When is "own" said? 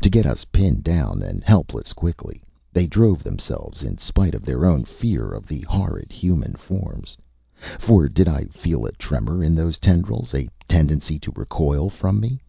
4.64-4.86